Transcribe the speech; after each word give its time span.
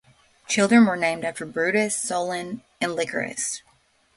Children 0.47 0.87
were 0.87 0.97
named 0.97 1.23
after 1.23 1.45
Brutus, 1.45 1.95
Solon 1.95 2.63
and 2.81 2.95
Lycurgus. 2.95 3.61